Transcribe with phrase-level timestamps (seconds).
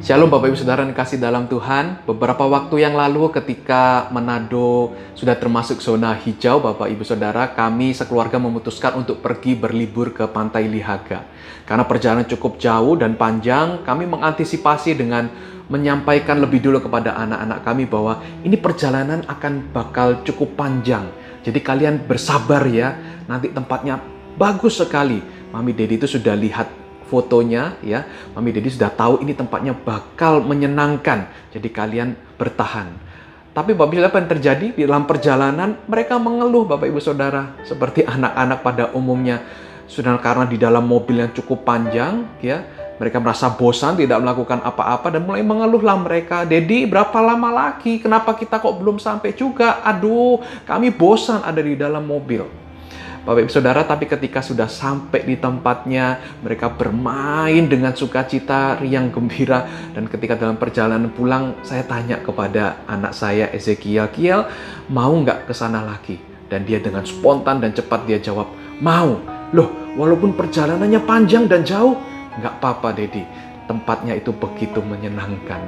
[0.00, 2.08] Shalom Bapak Ibu Saudara yang kasih dalam Tuhan.
[2.08, 8.40] Beberapa waktu yang lalu ketika Manado sudah termasuk zona hijau Bapak Ibu Saudara, kami sekeluarga
[8.40, 11.28] memutuskan untuk pergi berlibur ke Pantai Lihaga.
[11.68, 15.28] Karena perjalanan cukup jauh dan panjang, kami mengantisipasi dengan
[15.68, 21.12] menyampaikan lebih dulu kepada anak-anak kami bahwa ini perjalanan akan bakal cukup panjang.
[21.44, 22.96] Jadi kalian bersabar ya,
[23.28, 24.00] nanti tempatnya
[24.40, 25.20] bagus sekali.
[25.52, 26.79] Mami Dedi itu sudah lihat
[27.10, 28.06] fotonya ya.
[28.38, 31.26] Mami Dedi sudah tahu ini tempatnya bakal menyenangkan.
[31.50, 32.94] Jadi kalian bertahan.
[33.50, 34.66] Tapi Bapak Ibu apa yang terjadi?
[34.70, 37.58] Di dalam perjalanan mereka mengeluh Bapak Ibu Saudara.
[37.66, 39.42] Seperti anak-anak pada umumnya.
[39.90, 42.62] Sudah karena di dalam mobil yang cukup panjang ya.
[43.02, 46.46] Mereka merasa bosan tidak melakukan apa-apa dan mulai mengeluhlah mereka.
[46.46, 47.98] Dedi berapa lama lagi?
[47.98, 49.82] Kenapa kita kok belum sampai juga?
[49.82, 50.38] Aduh
[50.68, 52.69] kami bosan ada di dalam mobil
[53.20, 59.68] Bapak Ibu Saudara, tapi ketika sudah sampai di tempatnya, mereka bermain dengan sukacita, riang gembira,
[59.92, 64.48] dan ketika dalam perjalanan pulang, saya tanya kepada anak saya, Ezekiel, Kiel,
[64.88, 66.16] mau nggak ke sana lagi?
[66.48, 68.48] Dan dia dengan spontan dan cepat dia jawab,
[68.80, 69.20] mau.
[69.52, 69.68] Loh,
[70.00, 72.00] walaupun perjalanannya panjang dan jauh,
[72.40, 73.20] nggak apa-apa, Dedi.
[73.68, 75.60] Tempatnya itu begitu menyenangkan.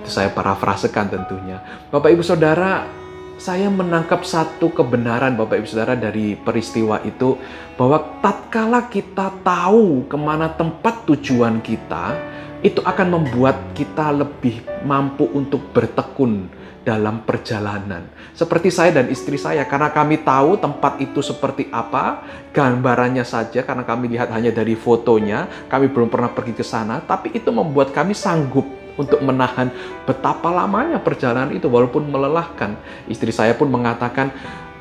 [0.00, 1.60] Itu saya parafrasekan tentunya.
[1.90, 3.01] Bapak Ibu Saudara,
[3.40, 7.36] saya menangkap satu kebenaran Bapak Ibu Saudara dari peristiwa itu
[7.74, 12.14] bahwa tatkala kita tahu ke mana tempat tujuan kita,
[12.62, 16.46] itu akan membuat kita lebih mampu untuk bertekun
[16.82, 18.06] dalam perjalanan.
[18.34, 23.86] Seperti saya dan istri saya, karena kami tahu tempat itu seperti apa, gambarannya saja karena
[23.86, 28.14] kami lihat hanya dari fotonya, kami belum pernah pergi ke sana, tapi itu membuat kami
[28.14, 29.72] sanggup untuk menahan
[30.04, 32.76] betapa lamanya perjalanan itu walaupun melelahkan.
[33.08, 34.32] Istri saya pun mengatakan,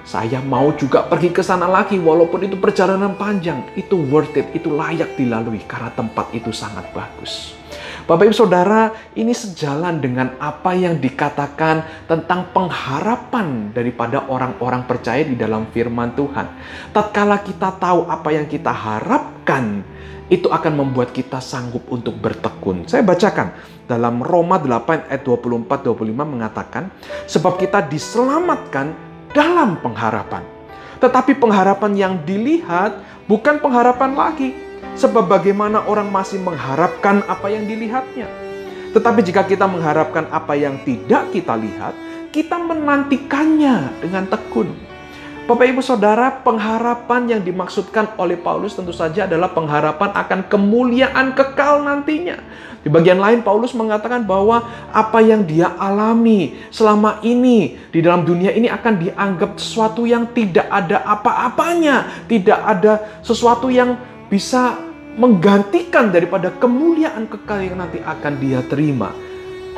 [0.02, 3.62] saya mau juga pergi ke sana lagi walaupun itu perjalanan panjang.
[3.78, 7.54] Itu worth it, itu layak dilalui karena tempat itu sangat bagus.
[8.10, 15.38] Bapak Ibu Saudara, ini sejalan dengan apa yang dikatakan tentang pengharapan daripada orang-orang percaya di
[15.38, 16.50] dalam firman Tuhan.
[16.92, 18.74] Tatkala kita tahu apa yang kita
[20.32, 22.88] itu akan membuat kita sanggup untuk bertekun.
[22.88, 23.52] Saya bacakan
[23.84, 26.88] dalam Roma 8 ayat 24 25 mengatakan
[27.28, 28.96] sebab kita diselamatkan
[29.36, 30.44] dalam pengharapan.
[31.04, 32.96] Tetapi pengharapan yang dilihat
[33.28, 34.56] bukan pengharapan lagi
[34.96, 38.30] sebab bagaimana orang masih mengharapkan apa yang dilihatnya.
[38.92, 41.96] Tetapi jika kita mengharapkan apa yang tidak kita lihat,
[42.32, 44.91] kita menantikannya dengan tekun.
[45.52, 51.84] Bapak Ibu Saudara, pengharapan yang dimaksudkan oleh Paulus tentu saja adalah pengharapan akan kemuliaan kekal
[51.84, 52.40] nantinya.
[52.80, 54.64] Di bagian lain Paulus mengatakan bahwa
[54.96, 60.72] apa yang dia alami selama ini di dalam dunia ini akan dianggap sesuatu yang tidak
[60.72, 64.00] ada apa-apanya, tidak ada sesuatu yang
[64.32, 64.80] bisa
[65.20, 69.12] menggantikan daripada kemuliaan kekal yang nanti akan dia terima.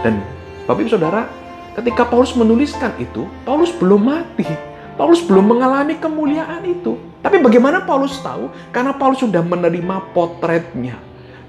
[0.05, 0.21] Dan
[0.69, 1.25] Bapak Ibu Saudara,
[1.73, 4.72] ketika Paulus menuliskan itu, Paulus belum mati.
[4.93, 6.97] Paulus belum mengalami kemuliaan itu.
[7.23, 8.51] Tapi bagaimana Paulus tahu?
[8.69, 10.99] Karena Paulus sudah menerima potretnya,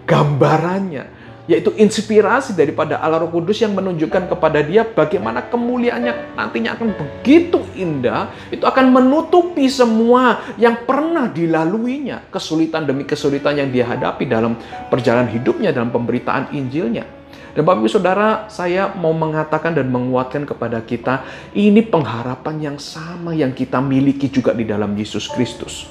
[0.06, 1.10] gambarannya,
[1.44, 7.60] yaitu inspirasi daripada Allah Roh Kudus yang menunjukkan kepada dia bagaimana kemuliaannya nantinya akan begitu
[7.76, 14.56] indah, itu akan menutupi semua yang pernah dilaluinya, kesulitan demi kesulitan yang dia hadapi dalam
[14.88, 17.23] perjalanan hidupnya, dalam pemberitaan Injilnya.
[17.54, 21.22] Dan Bapak Ibu Saudara, saya mau mengatakan dan menguatkan kepada kita,
[21.54, 25.86] ini pengharapan yang sama yang kita miliki juga di dalam Yesus Kristus.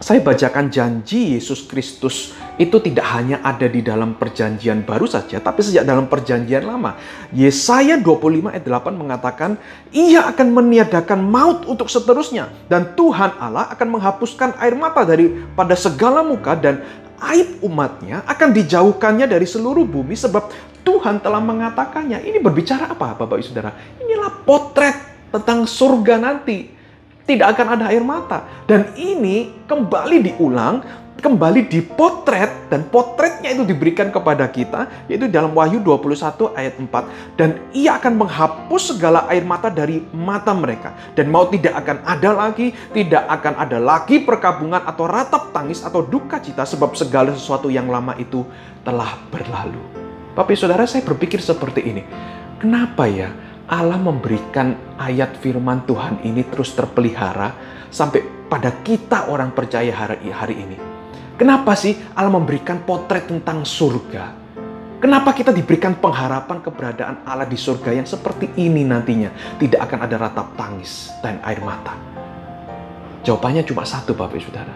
[0.00, 5.60] Saya bacakan janji Yesus Kristus itu tidak hanya ada di dalam perjanjian baru saja, tapi
[5.66, 6.96] sejak dalam perjanjian lama.
[7.36, 9.60] Yesaya 25 ayat 8 mengatakan,
[9.92, 16.24] Ia akan meniadakan maut untuk seterusnya, dan Tuhan Allah akan menghapuskan air mata daripada segala
[16.24, 16.80] muka, dan
[17.20, 20.48] aib umatnya akan dijauhkannya dari seluruh bumi sebab
[20.80, 22.24] Tuhan telah mengatakannya.
[22.24, 23.70] Ini berbicara apa Bapak Ibu Saudara?
[24.00, 24.96] Inilah potret
[25.28, 26.79] tentang surga nanti.
[27.30, 28.42] Tidak akan ada air mata.
[28.66, 30.82] Dan ini kembali diulang
[31.20, 37.60] kembali dipotret dan potretnya itu diberikan kepada kita yaitu dalam Wahyu 21 ayat 4 dan
[37.76, 42.72] ia akan menghapus segala air mata dari mata mereka dan mau tidak akan ada lagi
[42.96, 47.86] tidak akan ada lagi perkabungan atau ratap tangis atau duka cita sebab segala sesuatu yang
[47.86, 48.42] lama itu
[48.80, 49.80] telah berlalu.
[50.32, 52.02] Bapak Saudara saya berpikir seperti ini.
[52.60, 53.28] Kenapa ya
[53.70, 57.54] Allah memberikan ayat firman Tuhan ini terus terpelihara
[57.86, 60.74] sampai pada kita orang percaya hari, hari ini?
[61.38, 64.34] Kenapa sih Allah memberikan potret tentang surga?
[64.98, 69.30] Kenapa kita diberikan pengharapan keberadaan Allah di surga yang seperti ini nantinya?
[69.56, 71.94] Tidak akan ada ratap tangis dan air mata.
[73.22, 74.74] Jawabannya cuma satu Bapak Ibu Saudara.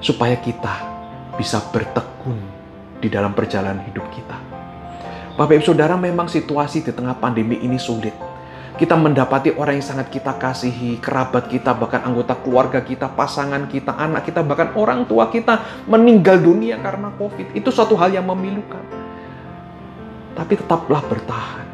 [0.00, 0.74] Supaya kita
[1.36, 2.40] bisa bertekun
[2.98, 4.51] di dalam perjalanan hidup kita.
[5.32, 8.12] Bapak Ibu Saudara, memang situasi di tengah pandemi ini sulit.
[8.76, 13.96] Kita mendapati orang yang sangat kita kasihi, kerabat kita, bahkan anggota keluarga kita, pasangan kita,
[13.96, 17.56] anak kita, bahkan orang tua kita meninggal dunia karena COVID.
[17.56, 18.84] Itu suatu hal yang memilukan.
[20.36, 21.68] Tapi tetaplah bertahan.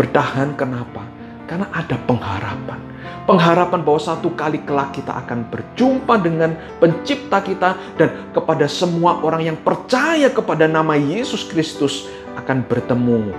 [0.00, 1.04] Bertahan kenapa?
[1.44, 2.80] Karena ada pengharapan.
[3.28, 9.52] Pengharapan bahwa satu kali kelak kita akan berjumpa dengan pencipta kita dan kepada semua orang
[9.52, 12.08] yang percaya kepada nama Yesus Kristus
[12.38, 13.34] akan bertemu.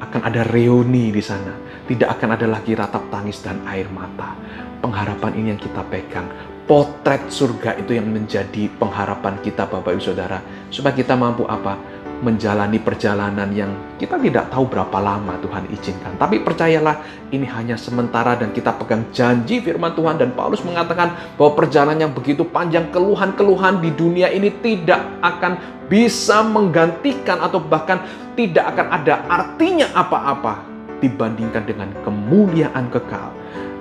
[0.00, 1.52] Akan ada reuni di sana.
[1.88, 4.36] Tidak akan ada lagi ratap tangis dan air mata.
[4.80, 6.28] Pengharapan ini yang kita pegang.
[6.64, 10.38] Potret surga itu yang menjadi pengharapan kita Bapak Ibu Saudara.
[10.70, 11.76] Supaya kita mampu apa?
[12.20, 16.20] Menjalani perjalanan yang kita tidak tahu berapa lama Tuhan izinkan.
[16.20, 17.00] Tapi percayalah
[17.32, 22.12] ini hanya sementara dan kita pegang janji firman Tuhan dan Paulus mengatakan bahwa perjalanan yang
[22.12, 25.56] begitu panjang keluhan-keluhan di dunia ini tidak akan
[25.88, 28.04] bisa menggantikan atau bahkan
[28.36, 30.62] tidak akan ada artinya apa-apa
[31.00, 33.32] dibandingkan dengan kemuliaan kekal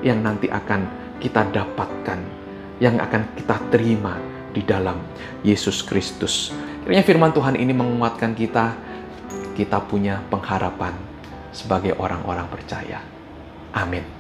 [0.01, 0.88] yang nanti akan
[1.19, 2.19] kita dapatkan,
[2.80, 4.99] yang akan kita terima di dalam
[5.45, 6.51] Yesus Kristus.
[6.83, 8.73] Kiranya firman Tuhan ini menguatkan kita,
[9.53, 10.93] kita punya pengharapan
[11.53, 13.01] sebagai orang-orang percaya.
[13.73, 14.19] Amin.